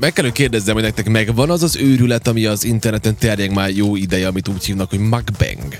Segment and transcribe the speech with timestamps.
[0.00, 3.70] meg kell, hogy kérdezzem, hogy nektek megvan az az őrület, ami az interneten terjeng már
[3.70, 5.78] jó ideje, amit úgy hívnak, hogy mukbang.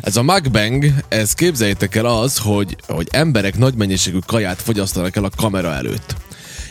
[0.00, 5.24] Ez a mukbang, ez képzeljétek el az, hogy, hogy emberek nagy mennyiségű kaját fogyasztanak el
[5.24, 6.16] a kamera előtt.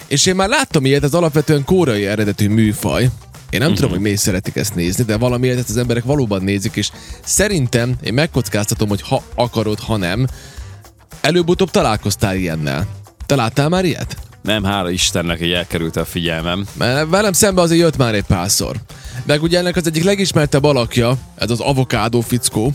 [0.07, 3.03] És én már láttam ilyet, ez alapvetően kórai eredetű műfaj.
[3.03, 3.09] Én
[3.49, 3.75] nem uh-huh.
[3.75, 6.91] tudom, hogy miért szeretik ezt nézni, de valamiért ezt az emberek valóban nézik, és
[7.23, 10.27] szerintem én megkockáztatom, hogy ha akarod, ha nem,
[11.21, 12.87] előbb-utóbb találkoztál ilyennel.
[13.25, 14.17] Te láttál már ilyet?
[14.45, 16.65] Nem, hála Istennek, hogy elkerült a figyelmem.
[16.73, 18.75] Mert velem szembe azért jött már egy párszor.
[19.25, 22.71] Meg ugye ennek az egyik legismertebb alakja, ez az avokádó fickó,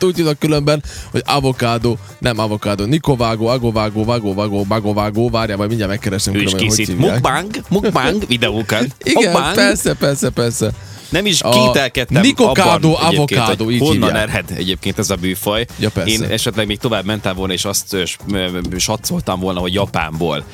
[0.00, 6.34] úgy hívnak különben, hogy avokádó, nem avokádó, nikovágó, agovágó, vagovágó, magovágó, várjál, majd mindjárt megkeresem.
[6.34, 8.86] Ő is készít mukbang, mukbang videókat.
[9.02, 9.54] Igen, mukbang.
[9.54, 10.70] persze, persze, persze.
[11.08, 14.28] Nem is kételkedtem Nikokádó, avokádó, így honnan hívják.
[14.28, 15.66] ered egyébként ez a bűfaj.
[15.78, 16.10] Ja, persze.
[16.10, 17.96] Én esetleg még tovább mentem volna, és azt
[18.76, 20.44] satszoltam volna, hogy Japánból.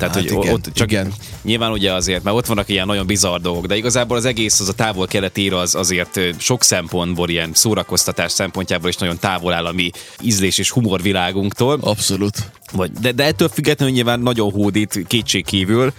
[0.00, 1.12] Tehát, Hát hogy igen, ott csak igen.
[1.42, 4.68] nyilván ugye azért, mert ott vannak ilyen nagyon bizarr dolgok, de igazából az egész az
[4.68, 9.72] a távol keletére az azért sok szempontból, ilyen szórakoztatás szempontjából is nagyon távol áll a
[9.72, 9.90] mi
[10.22, 11.78] ízlés és humorvilágunktól.
[11.82, 12.50] Abszolút.
[12.72, 15.92] Vagy, de, de ettől függetlenül nyilván nagyon hódít kétség kívül.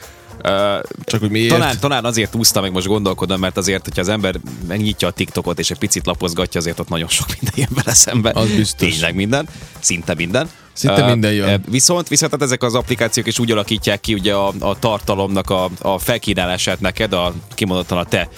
[0.44, 1.50] Uh, Csak hogy miért?
[1.50, 4.36] talán, talán azért úszta meg most gondolkodom, mert azért, hogyha az ember
[4.68, 8.31] megnyitja a TikTokot és egy picit lapozgatja, azért ott nagyon sok minden jön vele szembe.
[8.34, 8.90] Az biztos.
[8.90, 9.47] Tényleg minden,
[9.80, 10.50] szinte minden.
[10.73, 11.50] Szinte Ö, minden jön.
[11.50, 15.50] ö, Viszont, viszont hát ezek az applikációk is úgy alakítják ki ugye a, a tartalomnak
[15.50, 18.30] a, a felkínálását neked, a, kimondottan a te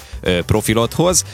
[0.46, 1.24] profilodhoz,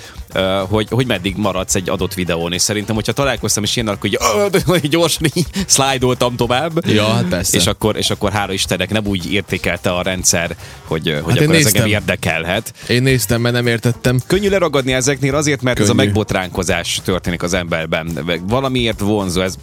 [0.69, 4.19] hogy, hogy meddig maradsz egy adott videón, és szerintem, hogyha találkoztam is ilyen, akkor így,
[4.37, 7.57] "Ö, de hogy gyorsan így szlájdoltam tovább, Ja, hát persze.
[7.57, 11.43] és akkor, és akkor hála Istennek nem úgy értékelte a rendszer, hogy, hogy Hát akkor
[11.43, 11.83] ez néztem.
[11.83, 12.73] engem érdekelhet.
[12.89, 14.19] Én néztem, mert nem értettem.
[14.27, 16.05] Könnyű leragadni ezeknél azért, mert ez a Könnyű.
[16.05, 18.19] megbotránkozás történik az emberben.
[18.49, 19.55] Valamiért vonzó ez.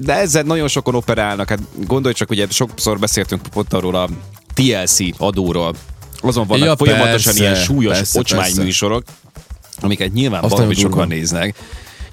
[0.00, 1.48] De ezzel nagyon sokan operálnak.
[1.48, 4.08] Hát gondolj csak, ugye sokszor beszéltünk pont arról a
[4.54, 5.74] TLC adóról.
[6.20, 8.62] Azon vannak Ja, folyamatosan persze, ilyen súlyos persze, ocsmány persze.
[8.62, 9.02] műsorok,
[9.80, 11.54] amiket nyilván Azt valami sokan néznek.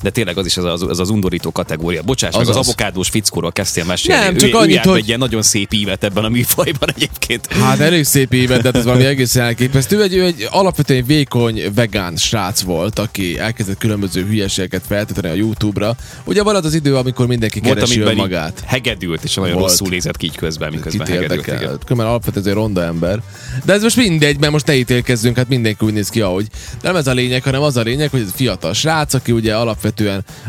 [0.06, 2.02] De tényleg az is az az, az, az undorító kategória.
[2.02, 2.56] Bocsáss, meg Azaz.
[2.56, 4.24] az avokádós fickóról kezdtél mesélni.
[4.24, 6.90] Nem, ő, csak ő annyit, járt hogy- egy ilyen nagyon szép ívet ebben a műfajban
[6.96, 7.54] egyébként.
[7.54, 9.98] Hát elég szép évet, de hát ez valami egészen elképesztő.
[9.98, 15.34] Ő egy, ő egy alapvetően vékony vegán srác volt, aki elkezdett különböző hülyeségeket feltetni a
[15.34, 15.96] YouTube-ra.
[16.24, 18.64] Ugye van az az idő, amikor mindenki Volt, keresi önmagát.
[18.66, 19.70] hegedült, és nagyon Volt.
[19.70, 21.48] rosszul nézett ki így közben, miközben Kit hegedült.
[21.48, 21.60] igen.
[21.86, 23.20] Különben alapvetően egy ronda ember.
[23.66, 26.48] De ez most mindegy, mert most ne ítélkezzünk, hát mindenki úgy néz ki, ahogy.
[26.82, 29.56] De nem ez a lényeg, hanem az a lényeg, hogy ez fiatal srác, aki ugye
[29.56, 29.94] alapvetően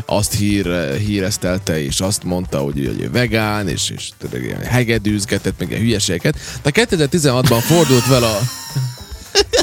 [0.05, 5.69] azt hír, híresztelte, és azt mondta, hogy, ő vegán, és, és tudod, ilyen hegedűzgetett, meg
[5.69, 6.37] ilyen hülyeségeket.
[6.61, 8.39] De 2016-ban fordult vele a...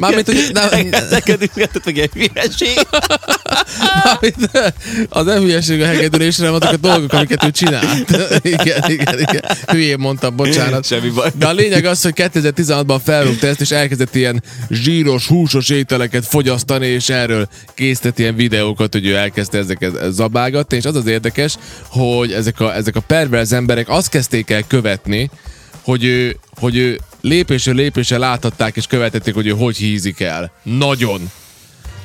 [0.00, 2.86] Mármint, hogy nem, Neked ülhetett meg egy hülyeség.
[4.04, 4.50] Mármint,
[5.08, 8.16] az nem hülyeség a hegedülésre, hanem azok a dolgok, amiket ő csinált.
[8.42, 9.42] igen, igen, igen.
[9.66, 10.86] Hülyén mondtam, bocsánat.
[10.86, 11.30] Semmi baj.
[11.38, 16.86] De a lényeg az, hogy 2016-ban felrúgta ezt, és elkezdett ilyen zsíros, húsos ételeket fogyasztani,
[16.86, 21.56] és erről készített ilyen videókat, hogy ő elkezdte ezeket zabálgatni, és az az érdekes,
[21.88, 25.30] hogy ezek a, ezek a perverz emberek azt kezdték el követni,
[25.82, 30.52] hogy ő, hogy ő lépésről lépésre láthatták és követették, hogy ő hogy hízik el.
[30.62, 31.30] Nagyon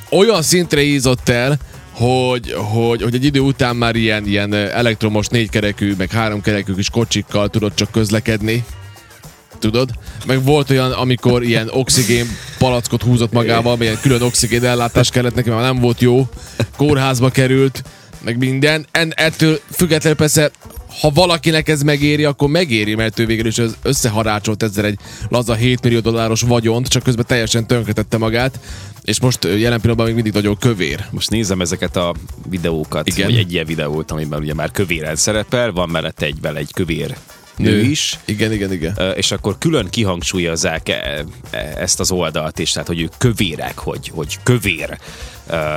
[0.10, 1.58] olyan szintre ízott el,
[1.92, 7.50] hogy, hogy, hogy egy idő után már ilyen, ilyen elektromos négykerekű, meg háromkerekű kis kocsikkal
[7.50, 8.64] tudod csak közlekedni.
[9.60, 9.90] Tudod?
[10.26, 12.26] Meg volt olyan, amikor ilyen oxigén
[12.58, 16.28] palackot húzott magával, mert ilyen külön oxigén ellátás kellett neki, mert nem volt jó.
[16.78, 17.84] Kórházba került,
[18.24, 18.86] meg minden.
[18.92, 20.52] En, ettől függetlenül persze
[21.00, 25.00] ha valakinek ez megéri, akkor megéri, mert ő végül is az összeharácsolt ezzel egy
[25.30, 28.60] laza 7 millió dolláros vagyont, csak közben teljesen tönkretette magát,
[29.02, 31.06] és most jelen pillanatban még mindig nagyon kövér.
[31.12, 32.14] Most nézem ezeket a
[32.50, 33.28] videókat, Igen.
[33.30, 37.16] Vagy egy ilyen videót, amiben ugye már kövéren szerepel, van mellette egyben egy kövér
[37.60, 38.98] nő, nő is, Igen, igen, igen.
[39.16, 41.26] És akkor külön kihangsúlyozzák e-
[41.78, 44.98] ezt az oldalt is, tehát hogy ők kövérek, hogy, hogy kövér.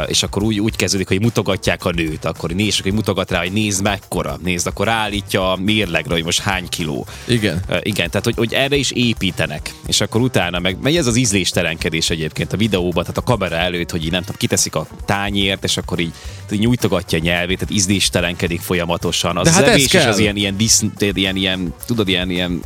[0.06, 3.52] És akkor úgy, úgy kezdődik, hogy mutogatják a nőt, akkor nézd, hogy mutogat rá, hogy
[3.52, 7.06] nézd mekkora, nézd, akkor állítja a mérlegre, hogy most hány kiló.
[7.26, 7.62] Igen.
[7.82, 12.10] Igen, tehát hogy, hogy erre is építenek, és akkor utána meg, meg ez az ízléstelenkedés
[12.10, 15.76] egyébként a videóban, tehát a kamera előtt, hogy így nem tudom, kiteszik a tányért, és
[15.76, 16.12] akkor így,
[16.52, 19.36] így nyújtogatja a nyelvét, tehát ízléstelenkedik folyamatosan.
[19.36, 20.08] Az De hát ez kell.
[20.08, 22.62] az ilyen, ilyen, disz, ilyen, ilyen, tudod, ilyen, ilyen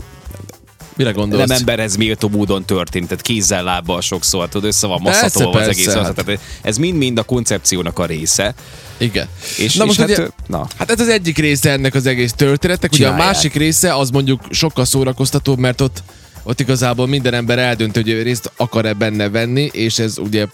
[0.96, 1.48] Mire gondolsz?
[1.48, 5.92] nem emberhez méltó módon történik, tehát kézzel, lábbal sokszor, tudod, össze van masszatolva az egész.
[5.92, 6.14] hát.
[6.14, 8.54] Tehát ez mind-mind a koncepciónak a része.
[8.98, 9.28] Igen.
[9.58, 10.66] És, Na és most hát, ugye, na.
[10.78, 13.34] hát ez az egyik része ennek az egész történetnek, ugye a Csinálják.
[13.34, 16.02] másik része az mondjuk sokkal szórakoztatóbb, mert ott
[16.46, 20.46] ott igazából minden ember eldönt, hogy ő részt akar-e benne venni, és ez ugye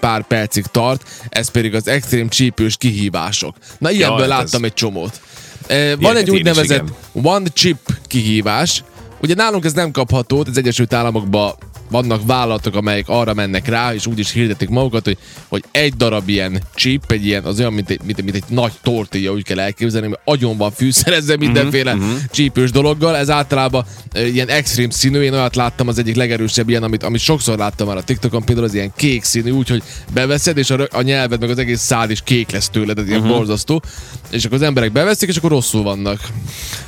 [0.00, 3.56] pár percig tart, ez pedig az extrém csípős kihívások.
[3.78, 5.20] Na ilyenből hát láttam ez- egy csomót.
[5.66, 8.84] Eh, Van egy is, úgynevezett one chip kihívás.
[9.20, 11.54] Ugye nálunk ez nem kapható, az Egyesült Államokban
[11.90, 15.18] vannak vállalatok, amelyek arra mennek rá, és úgy is hirdetik magukat, hogy,
[15.48, 18.72] hogy egy darab ilyen chip, egy ilyen, az olyan, mint egy, mint, mint egy nagy
[18.82, 23.16] tortilla, úgy kell elképzelni, mert agyon van fűszerezve mindenféle uh-huh, csípős dologgal.
[23.16, 23.84] Ez általában
[24.14, 27.96] ilyen extrém színű, én olyat láttam, az egyik legerősebb ilyen, amit, amit sokszor láttam már
[27.96, 31.58] a TikTokon, például az ilyen kék színű, úgyhogy beveszed, és a, a nyelved, meg az
[31.58, 33.36] egész szád is kék lesz tőled, ez ilyen uh-huh.
[33.36, 33.82] borzasztó.
[34.30, 36.20] És akkor az emberek beveszik, és akkor rosszul vannak.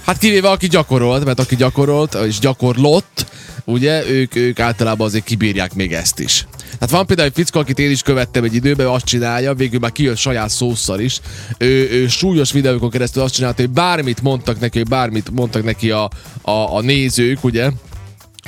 [0.04, 3.26] Hát kivéve aki gyakorolt, mert aki gyakorolt, és gyakorlott,
[3.68, 6.46] ugye, ők, ők általában azért kibírják még ezt is.
[6.80, 9.92] Hát van például egy fickó, akit én is követtem egy időben, azt csinálja, végül már
[9.92, 11.20] kijött saját szószal is.
[11.58, 15.90] Ő, ő súlyos videókon keresztül azt csinálta, hogy bármit mondtak neki, hogy bármit mondtak neki
[15.90, 16.10] a,
[16.42, 17.70] a, a nézők, ugye,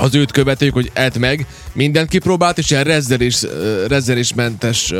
[0.00, 3.46] az őt követők, hogy edd meg, mindent kipróbált, és ilyen rezzelés,
[3.88, 4.92] rezzelésmentes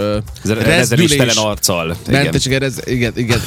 [0.45, 1.97] Rezzeléstelen arccal.
[2.11, 3.41] Mentes, igen, rez, igen, igen.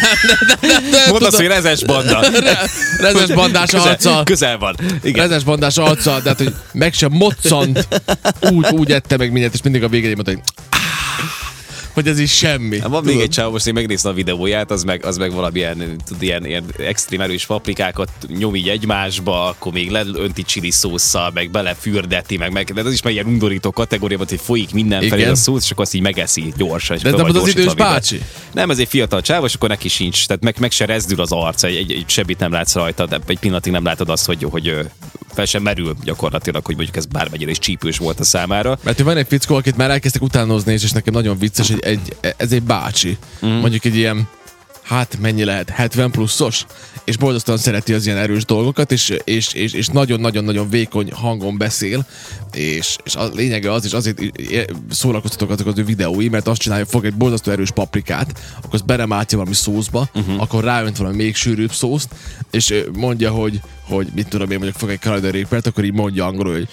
[1.10, 2.20] Mondd azt, hogy rezes banda.
[3.00, 4.24] rezes bandás arccal.
[4.24, 4.76] Közel van.
[5.02, 5.28] Igen.
[5.28, 7.88] Rezes bandás arccal, tehát hogy meg sem moccant,
[8.50, 10.42] úgy, úgy ette meg mindent, és mindig a végén mondta, hogy
[11.98, 12.80] hogy ez is semmi.
[12.80, 16.02] Hát van még egy csáv, most én megnéztem a videóját, az meg, az meg valamilyen
[16.06, 21.50] tud, ilyen, ilyen extrém erős paprikákat nyom így egymásba, akkor még leönti chili szószal, meg
[21.50, 25.64] belefürdeti, meg, meg de ez is már ilyen undorító kategória, hogy folyik mindenfelé a szósz,
[25.64, 26.96] és akkor azt így megeszi gyorsan.
[26.96, 28.22] És de nem az idős bácsi?
[28.52, 31.32] Nem, ez egy fiatal csáv, és akkor neki sincs, tehát meg, meg se rezdül az
[31.32, 34.42] arca, egy, egy, egy semmit nem látsz rajta, de egy pillanatig nem látod azt, hogy,
[34.50, 34.74] hogy
[35.38, 38.78] fel sem merül gyakorlatilag, hogy mondjuk ez bármennyire is csípős volt a számára.
[38.82, 42.52] Mert van egy fickó, akit már elkezdtek utánozni, és nekem nagyon vicces, hogy egy, ez
[42.52, 43.18] egy bácsi.
[43.46, 43.50] Mm.
[43.50, 44.28] Mondjuk egy ilyen
[44.88, 46.66] hát mennyi lehet, 70 pluszos,
[47.04, 52.06] és borzasztóan szereti az ilyen erős dolgokat, és, és, és, és nagyon-nagyon-nagyon vékony hangon beszél,
[52.52, 54.18] és, és a lényege az, és azért
[54.90, 58.86] szórakoztatok azok az ő videói, mert azt csinálja, fog egy borzasztó erős paprikát, akkor azt
[58.86, 60.42] beremátja valami szószba, uh-huh.
[60.42, 62.08] akkor ráönt valami még sűrűbb szószt,
[62.50, 66.26] és mondja, hogy, hogy mit tudom én, mondjuk fog egy Carolina Reapert, akkor így mondja
[66.26, 66.68] angolul, hogy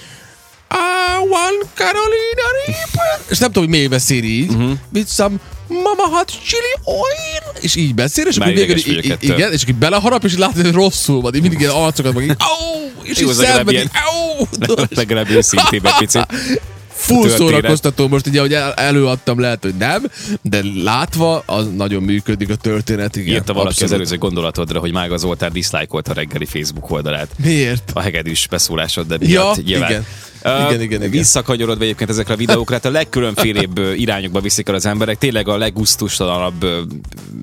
[1.30, 3.20] want Carolina Reaper.
[3.30, 4.52] és nem tudom, hogy miért beszél így.
[4.52, 4.78] Uh-huh.
[4.94, 5.36] With some
[5.68, 7.55] mama hot chili oil.
[7.66, 11.22] És így beszél, és akkor végül, így, igen, és akkor beleharap, és látod, hogy rosszul
[11.22, 11.36] van.
[11.36, 12.36] Így mindig ilyen arcokat meg így,
[13.12, 14.46] és így szenved, au.
[14.90, 16.28] Legalább őszintében picit
[16.96, 20.04] full szórakoztató, most ugye, hogy el, előadtam, lehet, hogy nem,
[20.42, 23.16] de látva, az nagyon működik a történet.
[23.16, 23.92] Igen, Írta valaki abszolút.
[23.92, 27.28] az előző gondolatodra, hogy Mága Zoltán diszlájkolt a reggeli Facebook oldalát.
[27.44, 27.92] Miért?
[27.94, 29.90] A hegedűs beszólásod, de miatt ja, nyilván.
[29.90, 30.06] Igen.
[30.46, 31.10] Igen, igen, igen.
[31.10, 35.58] Visszakanyarodva egyébként ezekre a videókra, hát a legkülönfélébb irányokba viszik el az emberek, tényleg a
[35.58, 36.66] legusztustalanabb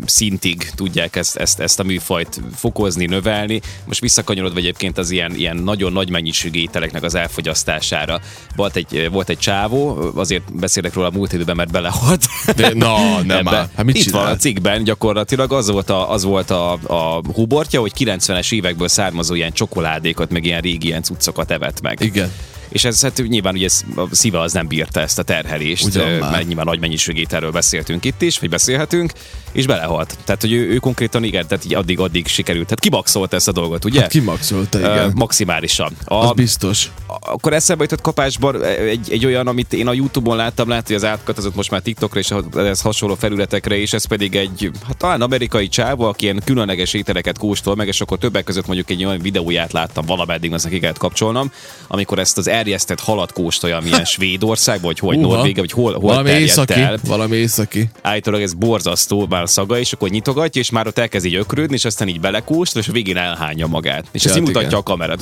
[0.06, 3.60] szintig tudják ezt, ezt, ezt a műfajt fokozni, növelni.
[3.84, 8.20] Most visszakanyarodva egyébként az ilyen, ilyen nagyon nagy mennyiségű ételeknek az elfogyasztására.
[8.56, 12.26] Volt egy, volt egy csávó, azért beszélek róla a múlt időben, mert belehalt.
[12.56, 13.68] De, na, nem már.
[13.76, 14.24] Hát mit Itt csinált?
[14.24, 18.88] van a cikkben gyakorlatilag az volt, a, az volt a, a hubortja, hogy 90-es évekből
[18.88, 22.00] származó ilyen csokoládékat, meg ilyen régi ilyen cuccokat evett meg.
[22.00, 22.30] Igen
[22.72, 26.46] és ez hát nyilván ugye a szíve az nem bírta ezt a terhelést, Ugyan mert
[26.46, 29.12] nyilván nagy mennyiségű erről beszéltünk itt is, vagy beszélhetünk,
[29.52, 30.18] és belehalt.
[30.24, 32.64] Tehát, hogy ő, ő konkrétan igen, tehát így addig-addig sikerült.
[32.64, 34.00] Tehát kimaxolt ezt a dolgot, ugye?
[34.00, 35.06] Hát kimaxolta, igen.
[35.06, 35.96] Uh, maximálisan.
[36.04, 36.90] A, az biztos.
[37.06, 41.04] Akkor eszembe jutott kapásban egy, egy olyan, amit én a Youtube-on láttam, lehet, hogy az
[41.04, 45.68] átkatazott most már TikTokra és ez hasonló felületekre, és ez pedig egy, hát talán amerikai
[45.68, 49.72] csáva, aki ilyen különleges ételeket kóstol meg, és akkor többek között mondjuk egy olyan videóját
[49.72, 51.52] láttam valameddig, az neki kellett kapcsolnom,
[51.86, 56.30] amikor ezt az erjesztett halat kóstolja, milyen Svédország, vagy hogy Norvégia, vagy hol, hol valami
[56.30, 56.98] északi, el.
[57.06, 57.88] Valami északi.
[58.02, 61.74] Állítólag ez borzasztó, már a szaga, és akkor nyitogatja, és már ott elkezd így ökrődni,
[61.74, 64.04] és aztán így belekóstol, és a végén elhányja magát.
[64.12, 64.78] És ezt így mutatja igen.
[64.78, 65.14] a kamera.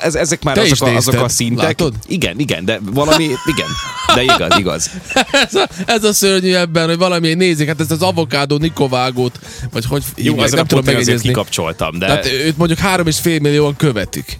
[0.00, 1.64] Ez, ezek már azok a, azok a szintek.
[1.64, 1.94] Látod?
[2.06, 3.68] Igen, igen, de valami, igen.
[4.14, 4.90] De igaz, igaz.
[5.46, 9.38] ez, a, ez a szörnyű ebben, hogy valami nézik, hát ezt az avokádó nikovágót,
[9.72, 11.28] vagy hogy Jó, az nem tudom megegyezni.
[11.28, 12.06] kikapcsoltam, de...
[12.06, 14.38] Tehát őt mondjuk három és fél millióan követik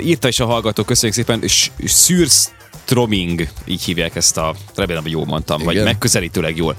[0.00, 1.42] írta is a hallgató, köszönjük szépen,
[1.84, 5.74] Szürstroming, így hívják ezt a, remélem, hogy jól mondtam, Igen.
[5.74, 6.76] vagy megközelítőleg jól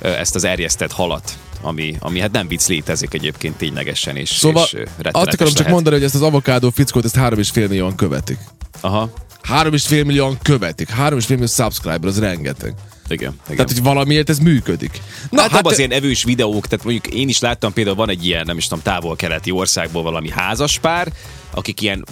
[0.00, 4.80] ezt az erjesztett halat ami, ami hát nem vicc létezik egyébként ténylegesen, és, szóval és
[4.98, 5.54] azt akarom lehet.
[5.54, 8.38] csak mondani, hogy ezt az avokádó fickót, ezt 3,5 millióan követik.
[8.80, 9.10] Aha.
[9.48, 10.88] 3,5 millióan követik.
[10.88, 12.74] 3,5 millió subscriber, az rengeteg.
[13.08, 13.56] Igen, igen.
[13.56, 15.00] Tehát, hogy valamiért ez működik.
[15.30, 18.26] Na, hát, hát az ilyen evős videók, tehát mondjuk én is láttam például van egy
[18.26, 21.12] ilyen, nem is tudom, távol-keleti országból valami házaspár,
[21.50, 22.04] akik ilyen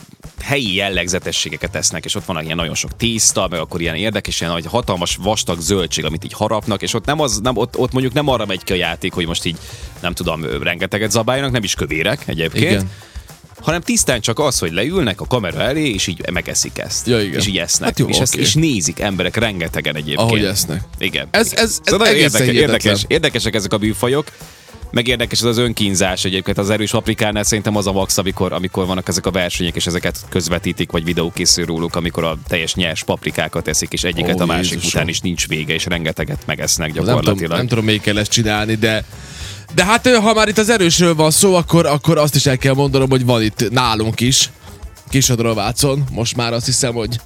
[0.42, 4.52] helyi jellegzetességeket tesznek, és ott van ilyen nagyon sok tészta, meg akkor ilyen érdekes, ilyen
[4.52, 8.14] nagy hatalmas vastag zöldség, amit így harapnak, és ott nem az, nem, ott, ott mondjuk
[8.14, 9.56] nem arra megy ki a játék, hogy most így
[10.00, 12.70] nem tudom, rengeteget zabáljanak, nem is kövérek egyébként.
[12.70, 12.90] Igen
[13.62, 17.06] hanem tisztán csak az, hogy leülnek a kamera elé, és így megeszik ezt.
[17.06, 17.38] Ja, igen.
[17.38, 17.88] És így esznek.
[17.88, 18.22] Hát jó, és, okay.
[18.22, 20.18] ezt, és nézik emberek rengetegen egyébként.
[20.18, 20.82] Ahogy esznek.
[20.98, 21.28] Igen.
[21.30, 24.26] Ez, ez, ez szóval érdekes, érdekes, érdekesek ezek a bűfajok.
[24.92, 28.86] Meg érdekes ez az önkínzás egyébként az erős paprikánál szerintem az a max, amikor, amikor
[28.86, 33.04] vannak ezek a versenyek, és ezeket közvetítik, vagy videó készül róluk, amikor a teljes nyers
[33.04, 34.90] paprikákat eszik, és egyiket Ó, a másik Jézusom.
[34.90, 37.56] után is nincs vége, és rengeteget megesznek Nem tudom, gyakorlatilag.
[37.56, 39.04] nem tudom, még kell ezt csinálni, de
[39.74, 42.74] de hát ha már itt az erősről van szó, akkor, akkor azt is el kell
[42.74, 44.50] mondanom, hogy van itt nálunk is,
[45.08, 46.04] Kisadravácon.
[46.10, 47.20] Most már azt hiszem, hogy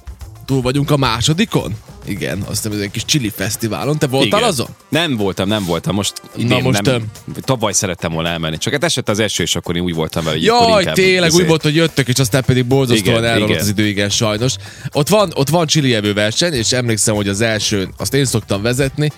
[0.45, 1.75] túl vagyunk a másodikon.
[2.07, 3.97] Igen, azt hiszem, ez egy kis chili fesztiválon.
[3.97, 4.49] Te voltál Igen.
[4.49, 4.67] azon?
[4.89, 5.95] Nem voltam, nem voltam.
[5.95, 7.11] Most idén most, nem, öm.
[7.41, 8.57] tavaly szerettem volna elmenni.
[8.57, 11.41] Csak hát esett az eső, és akkor én úgy voltam vele, hogy Jaj, tényleg izé-
[11.41, 13.59] úgy volt, hogy jöttök, és aztán pedig borzasztóan igen.
[13.59, 14.55] az idő, igen, sajnos.
[14.91, 18.61] Ott van, ott van chili evő verseny, és emlékszem, hogy az elsőn, azt én szoktam
[18.61, 19.11] vezetni,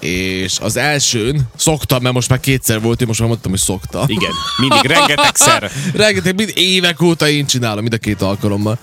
[0.00, 4.04] és az elsőn szoktam, mert most már kétszer volt, én most már mondtam, hogy szoktam.
[4.06, 5.70] Igen, mindig rengetegszer.
[5.94, 8.78] Rengeteg, mind évek óta én csinálom, mind a két alkalommal.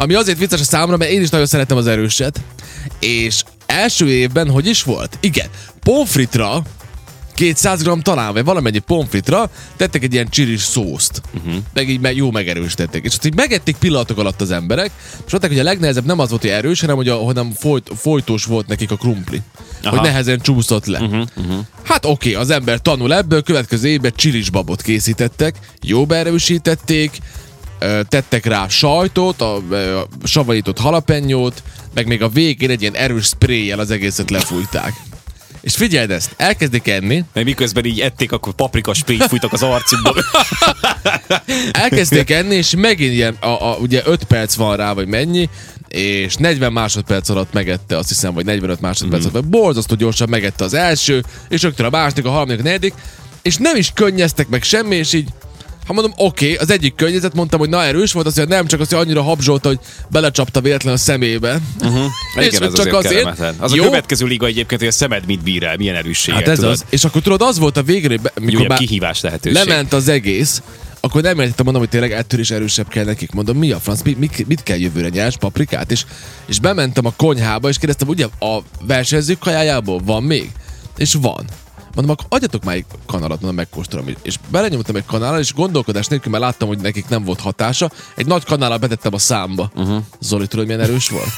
[0.00, 2.40] Ami azért vicces a számomra, mert én is nagyon szeretem az erőset,
[2.98, 5.18] és első évben hogy is volt?
[5.20, 5.48] Igen,
[5.80, 6.62] pomfritra
[7.34, 11.22] 200 g talán, vagy valamennyi pomfritra tettek egy ilyen csiris szószt.
[11.34, 11.54] Uh-huh.
[11.72, 13.04] Meg így me- jó megerősítették.
[13.04, 14.90] És azt így megették pillanatok alatt az emberek,
[15.26, 17.90] és mondták, hogy a legnehezebb nem az volt, hogy erős, hanem hogy a, hanem folyt,
[17.96, 19.40] folytós volt nekik a krumpli.
[19.82, 19.90] Aha.
[19.90, 21.00] Hogy nehezen csúszott le.
[21.00, 21.64] Uh-huh, uh-huh.
[21.82, 27.18] Hát oké, az ember tanul ebből, következő évben csiris babot készítettek, jó beerősítették,
[28.08, 31.62] tettek rá sajtot, a, a savarított halapenyót,
[31.94, 34.92] meg még a végén egy ilyen erős spréjjel az egészet lefújták.
[35.60, 40.14] És figyeld ezt, elkezdik enni, Mert miközben így ették, akkor paprika sprayt fújtak az arcukba.
[41.72, 45.48] elkezdték enni, és megint ilyen, a, a, ugye 5 perc van rá, vagy mennyi,
[45.88, 50.74] és 40 másodperc alatt megette, azt hiszem, vagy 45 másodperc alatt, borzasztó gyorsan megette az
[50.74, 52.94] első, és rögtön a második, a harmadik, a negyedik,
[53.42, 55.28] és nem is könnyeztek meg semmi, és így
[55.90, 58.66] ha mondom, oké, okay, az egyik könnyezet, mondtam, hogy na erős volt, azt mondja, nem,
[58.66, 59.78] csak azt, hogy annyira habzsolta, hogy
[60.08, 61.60] belecsapta véletlen a szemébe.
[61.80, 62.04] Uh-huh.
[62.46, 63.54] Igen, ez csak azért kellemetlen.
[63.58, 66.58] Az a következő liga egyébként, hogy a szemed mit bír el, milyen erősséget, Hát ez
[66.58, 66.72] tudod?
[66.72, 66.84] az.
[66.88, 69.66] És akkor tudod, az volt a végre, mikor már kihívás lehetőség.
[69.66, 70.62] lement az egész,
[71.00, 73.30] akkor nem értettem mondom, hogy tényleg ettől is erősebb kell nekik.
[73.30, 75.90] Mondom, mi a franc, mi, mit, mit kell jövőre nyers paprikát?
[75.90, 76.04] És,
[76.46, 80.50] és bementem a konyhába, és kérdeztem, ugye a versenyzők kajájából van még?
[80.96, 81.44] És van.
[81.94, 84.06] Mondom, akkor adjatok már egy kanalat, mondom, megkóstolom.
[84.22, 87.90] És belenyomtam egy kanállal, és gondolkodás nélkül, mert láttam, hogy nekik nem volt hatása.
[88.16, 89.70] Egy nagy kanállal betettem a számba.
[89.74, 90.02] Uh-huh.
[90.20, 91.28] Zoli, tudod, milyen erős volt?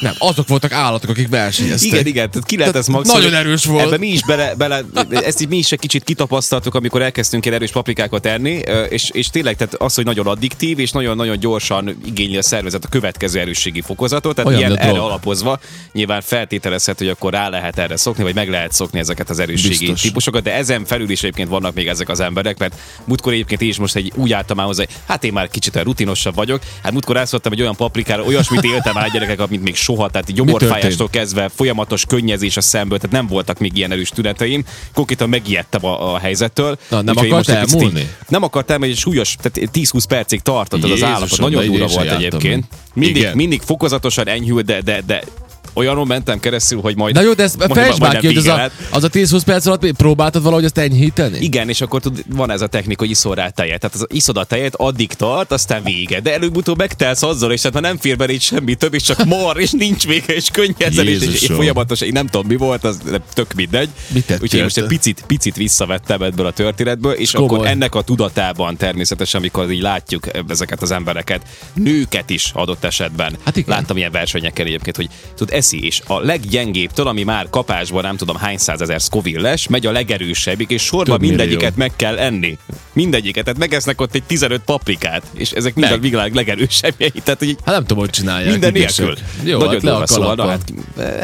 [0.00, 1.92] Nem, azok voltak állatok, akik versenyeztek.
[1.92, 3.24] Igen, igen, tehát ki lehet Tehát ez maxolni.
[3.24, 3.86] nagyon erős volt.
[3.86, 7.56] Ebben mi is bele, bele ezt így mi is egy kicsit kitapasztaltuk, amikor elkezdtünk ilyen
[7.56, 12.36] erős paprikákat enni, és, és tényleg tehát az, hogy nagyon addiktív, és nagyon-nagyon gyorsan igényli
[12.36, 15.04] a szervezet a következő erősségi fokozatot, tehát Olyan, ilyen erre drog.
[15.04, 15.58] alapozva
[15.92, 19.78] nyilván feltételezhet, hogy akkor rá lehet erre szokni, vagy meg lehet szokni ezeket az erősségi
[19.78, 20.00] Biztos.
[20.00, 22.74] típusokat, de ezen felül is egyébként vannak még ezek az emberek, mert
[23.04, 26.34] múltkor egyébként én is most egy úgy álltam már hozzá, hát én már kicsit rutinosabb
[26.34, 30.32] vagyok, hát múltkor rászóltam egy olyan paprikára, olyasmit éltem át gyerekek, mint még soha, tehát
[30.32, 34.64] gyomorfájástól kezdve folyamatos könnyezés a szemből, tehát nem voltak még ilyen erős tüneteim.
[34.94, 36.78] Konkrétan megijedtem a, a helyzettől.
[36.88, 38.00] Na, nem akart elmúlni?
[38.00, 41.38] így- Nem akart elmúlni, egy súlyos, tehát 10-20 percig tartott az az állapot.
[41.38, 42.64] Nagyon durva volt jártam egyébként.
[42.94, 43.36] Mindig, Igen.
[43.36, 45.22] mindig fokozatosan enyhült, de, de, de
[45.72, 47.14] olyanon mentem keresztül, hogy majd...
[47.14, 49.92] Na jó, de ezt fejtsd már ki, hogy az a, az a 10-20 perc alatt
[49.92, 51.38] próbáltad valahogy ezt enyhíteni?
[51.38, 53.80] Igen, és akkor tud, van ez a technika, hogy iszol rá tejet.
[53.80, 56.20] Tehát az iszod a tejet, addig tart, aztán vége.
[56.20, 59.24] De előbb-utóbb megtelsz azzal, és hát ha nem fér bele így semmi több, és csak
[59.24, 62.98] mar, és nincs vége, és könnyezzel, és, és, folyamatos, én nem tudom mi volt, az
[63.34, 63.88] tök mindegy.
[64.12, 67.56] Mit Úgyhogy én most egy picit, picit visszavettem ebből a történetből, és Komoly.
[67.56, 71.42] akkor ennek a tudatában természetesen, amikor így látjuk ezeket az embereket,
[71.74, 73.36] nőket is adott esetben.
[73.44, 73.76] Hát igen.
[73.76, 78.36] Láttam ilyen versenyeken egyébként, hogy tud eszi, és a leggyengébbtől, ami már kapásban nem tudom
[78.36, 81.36] hány százezer Scoville-es, megy a legerősebbik, és sorba Több millió.
[81.36, 82.58] mindegyiket meg kell enni.
[82.92, 86.00] Mindegyiket, tehát megesznek ott egy 15 paprikát, és ezek mind a Meg.
[86.00, 88.50] világ legerősebbjei, tehát hogy Hát nem tudom, hogy csinálják.
[88.50, 89.14] minden nélkül.
[89.44, 90.72] Jó, Nagyon hát le a szóval, na, hát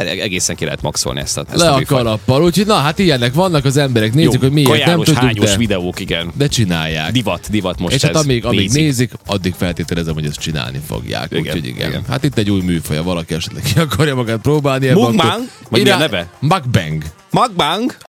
[0.07, 1.87] egészen ki lehet maxolni ezt a, ezt Le a műfajt.
[1.87, 2.43] kalappal.
[2.43, 4.15] Úgyhogy na, hát ilyenek vannak az emberek.
[4.15, 6.31] Nézzük, hogy miért nem kajáros, tudjuk, hányos de, videók, igen.
[6.35, 7.13] de csinálják.
[7.13, 8.15] Divat, divat most és ez.
[8.15, 8.83] hát amíg, amíg Nézik.
[8.83, 11.31] nézik, addig feltételezem, hogy ezt csinálni fogják.
[11.31, 11.89] Igen, Úgyhogy igen.
[11.89, 12.03] igen.
[12.09, 14.89] Hát itt egy új műfaja, valaki esetleg ki akarja magát próbálni.
[14.91, 15.49] Mukbang?
[15.71, 16.29] Vagy mi a neve?
[16.41, 17.05] Mukbang.
[17.31, 17.97] Mukbang?